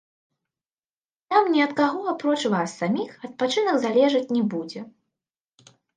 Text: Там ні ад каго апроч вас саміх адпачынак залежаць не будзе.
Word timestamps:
Там 1.33 1.43
ні 1.55 1.59
ад 1.65 1.75
каго 1.79 2.01
апроч 2.13 2.39
вас 2.55 2.69
саміх 2.81 3.11
адпачынак 3.29 3.75
залежаць 3.85 4.33
не 4.39 4.43
будзе. 4.55 4.81